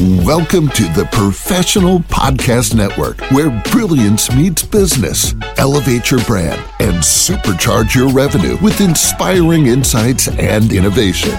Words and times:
Welcome 0.00 0.70
to 0.70 0.82
the 0.92 1.08
Professional 1.12 2.00
Podcast 2.00 2.74
Network, 2.74 3.20
where 3.30 3.48
brilliance 3.70 4.28
meets 4.34 4.64
business. 4.64 5.36
Elevate 5.56 6.10
your 6.10 6.18
brand 6.24 6.60
and 6.80 6.96
supercharge 6.96 7.94
your 7.94 8.08
revenue 8.08 8.56
with 8.60 8.80
inspiring 8.80 9.66
insights 9.66 10.26
and 10.26 10.72
innovation. 10.72 11.30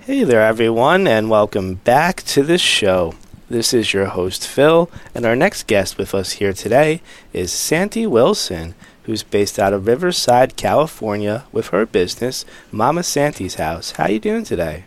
Hey 0.00 0.24
there, 0.24 0.42
everyone, 0.42 1.06
and 1.06 1.30
welcome 1.30 1.74
back 1.74 2.24
to 2.24 2.42
the 2.42 2.58
show. 2.58 3.14
This 3.48 3.72
is 3.72 3.94
your 3.94 4.06
host, 4.06 4.44
Phill, 4.44 4.90
and 5.14 5.24
our 5.24 5.36
next 5.36 5.68
guest 5.68 5.98
with 5.98 6.16
us 6.16 6.32
here 6.32 6.52
today 6.52 7.00
is 7.32 7.52
Santee 7.52 8.08
Wilson, 8.08 8.74
who's 9.04 9.22
based 9.22 9.56
out 9.56 9.72
of 9.72 9.86
Riverside, 9.86 10.56
California, 10.56 11.44
with 11.52 11.68
her 11.68 11.86
business, 11.86 12.44
Mama 12.72 13.04
Santi's 13.04 13.54
House. 13.54 13.92
How 13.92 14.08
you 14.08 14.18
doing 14.18 14.42
today? 14.42 14.82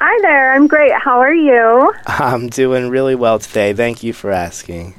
Hi 0.00 0.16
there, 0.22 0.54
I'm 0.54 0.68
great. 0.68 0.92
How 0.92 1.18
are 1.18 1.34
you? 1.34 1.92
I'm 2.06 2.48
doing 2.50 2.88
really 2.88 3.16
well 3.16 3.40
today. 3.40 3.72
Thank 3.72 4.04
you 4.04 4.12
for 4.12 4.30
asking. 4.30 4.94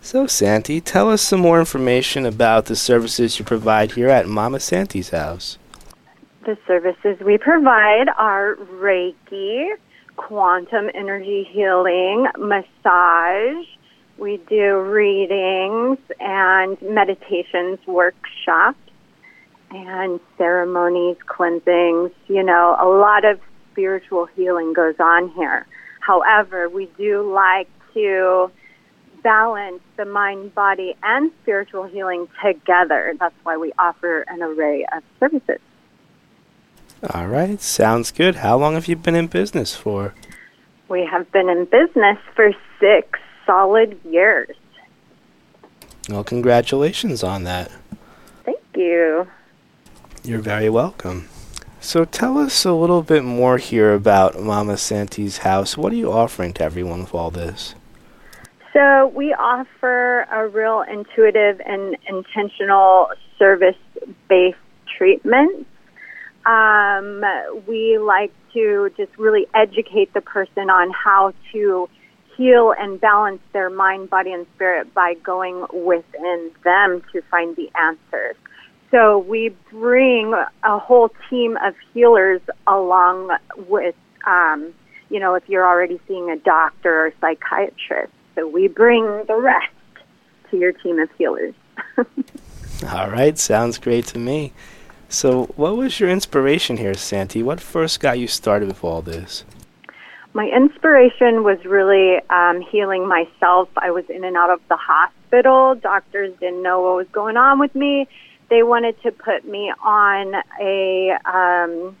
So, 0.00 0.26
Santee, 0.26 0.80
tell 0.80 1.10
us 1.10 1.20
some 1.20 1.40
more 1.40 1.58
information 1.58 2.24
about 2.24 2.64
the 2.64 2.76
services 2.76 3.38
you 3.38 3.44
provide 3.44 3.92
here 3.92 4.08
at 4.08 4.26
Mama 4.26 4.60
Santi's 4.60 5.10
House. 5.10 5.58
The 6.46 6.56
services 6.66 7.18
we 7.20 7.36
provide 7.36 8.08
are 8.16 8.54
Reiki, 8.54 9.74
quantum 10.16 10.88
energy 10.94 11.46
healing, 11.52 12.26
massage. 12.38 13.66
We 14.16 14.38
do 14.48 14.80
readings 14.80 15.98
and 16.20 16.80
meditations 16.80 17.80
workshops 17.86 18.78
and 19.70 20.20
ceremonies, 20.38 21.18
cleansings. 21.26 22.12
You 22.28 22.42
know, 22.42 22.78
a 22.80 22.88
lot 22.88 23.26
of 23.26 23.40
spiritual 23.74 24.26
healing 24.36 24.72
goes 24.72 24.94
on 25.00 25.30
here. 25.30 25.66
However, 26.00 26.68
we 26.68 26.86
do 26.96 27.30
like 27.32 27.68
to 27.94 28.50
balance 29.22 29.82
the 29.96 30.04
mind, 30.04 30.54
body, 30.54 30.94
and 31.02 31.32
spiritual 31.42 31.84
healing 31.84 32.28
together. 32.44 33.14
That's 33.18 33.34
why 33.42 33.56
we 33.56 33.72
offer 33.78 34.22
an 34.28 34.42
array 34.42 34.86
of 34.94 35.02
services. 35.18 35.60
All 37.12 37.26
right, 37.26 37.60
sounds 37.60 38.12
good. 38.12 38.36
How 38.36 38.56
long 38.56 38.74
have 38.74 38.86
you 38.86 38.96
been 38.96 39.16
in 39.16 39.26
business 39.26 39.74
for? 39.74 40.14
We 40.88 41.04
have 41.10 41.30
been 41.32 41.48
in 41.48 41.64
business 41.64 42.18
for 42.36 42.52
six 42.78 43.18
solid 43.44 43.98
years. 44.04 44.54
Well, 46.08 46.22
congratulations 46.22 47.22
on 47.22 47.44
that. 47.44 47.72
Thank 48.44 48.60
you. 48.76 49.26
You're 50.22 50.40
very 50.40 50.70
welcome. 50.70 51.28
So 51.84 52.04
tell 52.04 52.38
us 52.38 52.64
a 52.64 52.72
little 52.72 53.02
bit 53.02 53.24
more 53.24 53.58
here 53.58 53.94
about 53.94 54.40
Mama 54.40 54.76
Santi's 54.76 55.38
house. 55.38 55.76
What 55.76 55.92
are 55.92 55.96
you 55.96 56.10
offering 56.10 56.52
to 56.54 56.64
everyone 56.64 57.00
with 57.02 57.14
all 57.14 57.30
this? 57.30 57.74
So 58.72 59.12
we 59.14 59.32
offer 59.34 60.22
a 60.32 60.48
real 60.48 60.82
intuitive 60.82 61.60
and 61.64 61.96
intentional 62.08 63.10
service-based 63.38 64.58
treatment 64.98 65.66
um, 66.46 67.24
we 67.66 67.98
like 67.98 68.32
to 68.52 68.90
just 68.96 69.16
really 69.16 69.46
educate 69.54 70.12
the 70.12 70.20
person 70.20 70.68
on 70.68 70.90
how 70.90 71.32
to 71.52 71.88
heal 72.36 72.74
and 72.76 73.00
balance 73.00 73.40
their 73.52 73.70
mind, 73.70 74.10
body, 74.10 74.32
and 74.32 74.46
spirit 74.54 74.92
by 74.92 75.14
going 75.14 75.66
within 75.72 76.50
them 76.62 77.02
to 77.12 77.22
find 77.30 77.56
the 77.56 77.70
answers. 77.80 78.36
So 78.94 79.18
we 79.18 79.48
bring 79.72 80.32
a 80.62 80.78
whole 80.78 81.10
team 81.28 81.58
of 81.64 81.74
healers 81.92 82.40
along 82.68 83.36
with, 83.66 83.96
um, 84.24 84.72
you 85.10 85.18
know, 85.18 85.34
if 85.34 85.42
you're 85.48 85.66
already 85.66 86.00
seeing 86.06 86.30
a 86.30 86.36
doctor 86.36 87.06
or 87.06 87.12
psychiatrist. 87.20 88.12
So 88.36 88.46
we 88.46 88.68
bring 88.68 89.24
the 89.26 89.34
rest 89.34 89.66
to 90.52 90.58
your 90.58 90.70
team 90.70 91.00
of 91.00 91.10
healers. 91.18 91.54
All 92.88 93.10
right, 93.10 93.36
sounds 93.36 93.78
great 93.78 94.06
to 94.06 94.18
me. 94.20 94.52
So, 95.08 95.46
what 95.56 95.76
was 95.76 95.98
your 95.98 96.08
inspiration 96.08 96.76
here, 96.76 96.94
Santee? 96.94 97.42
What 97.42 97.60
first 97.60 97.98
got 97.98 98.20
you 98.20 98.28
started 98.28 98.68
with 98.68 98.82
all 98.84 99.02
this? 99.02 99.44
My 100.32 100.48
inspiration 100.48 101.44
was 101.44 101.64
really 101.64 102.18
um, 102.30 102.60
healing 102.60 103.06
myself. 103.06 103.68
I 103.76 103.90
was 103.90 104.04
in 104.08 104.24
and 104.24 104.36
out 104.36 104.50
of 104.50 104.60
the 104.68 104.76
hospital. 104.76 105.74
Doctors 105.76 106.32
didn't 106.40 106.62
know 106.62 106.80
what 106.80 106.96
was 106.96 107.08
going 107.12 107.36
on 107.36 107.58
with 107.58 107.74
me. 107.74 108.08
They 108.54 108.62
wanted 108.62 109.02
to 109.02 109.10
put 109.10 109.44
me 109.44 109.72
on 109.82 110.32
a 110.60 111.10
um, 111.26 111.96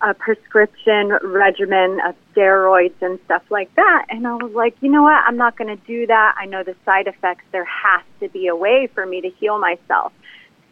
a 0.00 0.14
prescription 0.14 1.10
regimen 1.22 2.00
of 2.08 2.14
steroids 2.32 2.94
and 3.02 3.18
stuff 3.26 3.42
like 3.50 3.68
that. 3.74 4.06
And 4.08 4.26
I 4.26 4.36
was 4.36 4.52
like, 4.54 4.74
you 4.80 4.90
know 4.90 5.02
what? 5.02 5.22
I'm 5.26 5.36
not 5.36 5.58
going 5.58 5.68
to 5.68 5.84
do 5.84 6.06
that. 6.06 6.34
I 6.38 6.46
know 6.46 6.62
the 6.62 6.74
side 6.86 7.08
effects. 7.08 7.44
There 7.52 7.66
has 7.66 8.02
to 8.20 8.30
be 8.30 8.46
a 8.46 8.56
way 8.56 8.88
for 8.94 9.04
me 9.04 9.20
to 9.20 9.28
heal 9.38 9.58
myself. 9.58 10.14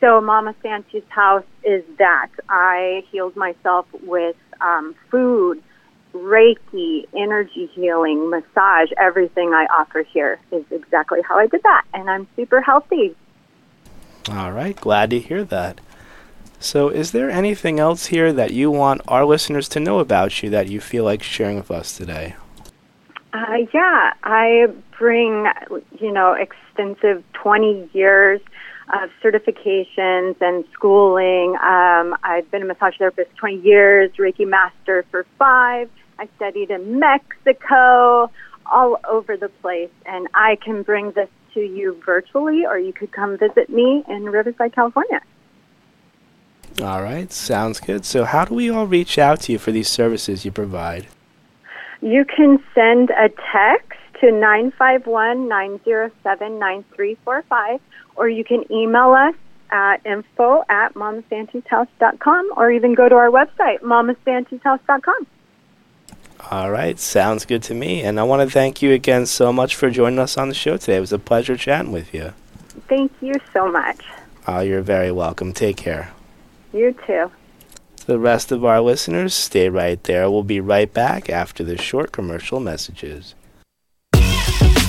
So 0.01 0.23
Mama 0.23 0.55
Santi's 0.63 1.05
house 1.11 1.45
is 1.65 1.85
that. 1.99 2.31
I 2.49 3.05
healed 3.13 3.37
myself 3.37 3.85
with 4.03 4.37
um, 4.63 4.95
food, 5.11 5.63
Reiki, 6.15 7.07
energy 7.15 7.71
healing, 7.75 8.31
massage. 8.31 8.89
Everything 8.97 9.53
I 9.53 9.67
offer 9.67 10.03
here 10.03 10.41
is 10.51 10.65
exactly 10.71 11.21
how 11.29 11.37
I 11.37 11.47
did 11.47 11.63
that, 11.63 11.85
and 11.93 12.09
I'm 12.09 12.27
super 12.37 12.63
healthy. 12.63 13.15
All 14.29 14.53
right, 14.53 14.77
glad 14.77 15.11
to 15.11 15.19
hear 15.19 15.45
that. 15.45 15.81
So, 16.59 16.91
is 16.91 17.13
there 17.13 17.31
anything 17.31 17.81
else 17.81 18.07
here 18.07 18.35
that 18.35 18.53
you 18.53 18.71
want 18.71 19.01
our 19.09 19.25
listeners 19.25 19.67
to 19.71 19.81
know 19.81 19.99
about 19.99 20.43
you 20.43 20.51
that 20.51 20.69
you 20.69 20.79
feel 20.79 21.05
like 21.05 21.23
sharing 21.23 21.57
with 21.57 21.71
us 21.71 21.97
today? 21.97 22.37
Uh, 23.33 23.57
yeah, 23.73 24.13
I 24.23 24.67
bring, 24.99 25.47
you 25.99 26.13
know, 26.13 26.35
extensive 26.35 27.25
20 27.33 27.89
years 27.95 28.41
of 28.93 29.09
certifications 29.23 30.37
and 30.41 30.65
schooling. 30.73 31.57
Um, 31.57 32.15
I've 32.23 32.51
been 32.51 32.63
a 32.63 32.67
massage 32.67 32.97
therapist 32.99 33.35
20 33.37 33.61
years, 33.61 34.11
Reiki 34.19 34.47
master 34.47 35.05
for 35.11 35.25
five. 35.39 35.89
I 36.19 36.29
studied 36.37 36.71
in 36.71 36.99
Mexico, 36.99 38.31
all 38.71 38.99
over 39.09 39.37
the 39.37 39.49
place, 39.49 39.91
and 40.05 40.29
I 40.35 40.57
can 40.63 40.83
bring 40.83 41.13
this 41.13 41.29
to 41.55 41.61
you 41.61 42.01
virtually, 42.05 42.65
or 42.67 42.79
you 42.79 42.93
could 42.93 43.13
come 43.13 43.39
visit 43.39 43.71
me 43.71 44.05
in 44.09 44.25
Riverside, 44.25 44.75
California. 44.75 45.21
All 46.83 47.03
right, 47.03 47.31
sounds 47.33 47.81
good. 47.81 48.05
So, 48.05 48.25
how 48.25 48.45
do 48.45 48.55
we 48.55 48.71
all 48.71 48.87
reach 48.87 49.19
out 49.19 49.41
to 49.43 49.53
you 49.53 49.59
for 49.59 49.73
these 49.73 49.89
services 49.89 50.45
you 50.45 50.53
provide? 50.53 51.09
You 52.01 52.25
can 52.25 52.63
send 52.75 53.11
a 53.11 53.29
text 53.53 53.99
to 54.21 54.31
951 54.33 55.49
907 55.49 56.59
9345 56.59 57.81
or 58.17 58.29
you 58.29 58.45
can 58.45 58.71
email 58.71 59.13
us 59.13 59.35
at 59.71 60.05
info 60.05 60.63
at 60.69 60.95
mamasantishouse.com 60.95 62.51
or 62.57 62.71
even 62.71 62.95
go 62.95 63.09
to 63.09 63.15
our 63.15 63.31
website, 63.31 63.81
mamasantishouse.com. 63.81 65.27
All 66.49 66.71
right, 66.71 66.99
sounds 66.99 67.45
good 67.45 67.63
to 67.65 67.75
me. 67.75 68.03
And 68.03 68.19
I 68.19 68.23
want 68.23 68.43
to 68.49 68.53
thank 68.53 68.83
you 68.83 68.93
again 68.93 69.27
so 69.27 69.53
much 69.53 69.77
for 69.77 69.91
joining 69.91 70.19
us 70.19 70.39
on 70.39 70.49
the 70.49 70.55
show 70.55 70.77
today. 70.77 70.97
It 70.97 71.01
was 71.01 71.13
a 71.13 71.19
pleasure 71.19 71.57
chatting 71.57 71.93
with 71.93 72.15
you. 72.15 72.33
Thank 72.89 73.13
you 73.21 73.35
so 73.53 73.71
much. 73.71 74.05
Oh, 74.47 74.61
you're 74.61 74.81
very 74.81 75.13
welcome. 75.13 75.53
Take 75.53 75.77
care. 75.77 76.13
You 76.73 76.95
too. 77.07 77.31
the 78.07 78.19
rest 78.19 78.51
of 78.51 78.65
our 78.65 78.81
listeners, 78.81 79.35
stay 79.35 79.69
right 79.69 80.03
there. 80.05 80.31
We'll 80.31 80.43
be 80.43 80.61
right 80.61 80.93
back 80.93 81.29
after 81.29 81.63
the 81.63 81.77
short 81.77 82.11
commercial 82.11 82.59
messages. 82.59 83.35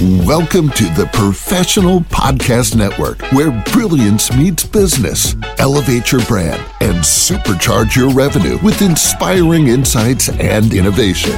Welcome 0.01 0.69
to 0.71 0.85
the 0.95 1.07
Professional 1.13 1.99
Podcast 1.99 2.75
Network, 2.75 3.21
where 3.33 3.51
brilliance 3.71 4.35
meets 4.35 4.63
business. 4.63 5.35
Elevate 5.59 6.11
your 6.11 6.21
brand 6.25 6.63
and 6.91 6.99
supercharge 6.99 7.95
your 7.95 8.09
revenue 8.09 8.57
with 8.61 8.81
inspiring 8.81 9.67
insights 9.67 10.27
and 10.27 10.73
innovation. 10.73 11.31